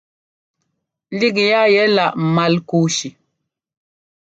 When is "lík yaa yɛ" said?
1.17-1.83